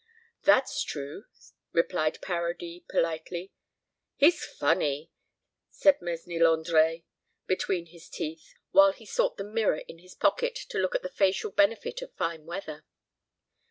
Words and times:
"That's 0.41 0.81
true," 0.81 1.25
replied 1.73 2.23
Paradis 2.23 2.81
politely. 2.89 3.53
"He's 4.15 4.43
funny," 4.43 5.11
said 5.69 6.01
Mesnil 6.01 6.51
Andre, 6.51 7.05
between 7.45 7.85
his 7.85 8.09
teeth, 8.09 8.55
while 8.71 8.93
he 8.93 9.05
sought 9.05 9.37
the 9.37 9.43
mirror 9.43 9.83
in 9.87 9.99
his 9.99 10.15
pocket 10.15 10.55
to 10.69 10.79
look 10.79 10.95
at 10.95 11.03
the 11.03 11.07
facial 11.13 11.51
benefit 11.51 12.01
of 12.01 12.15
fine 12.15 12.47
weather. 12.47 12.83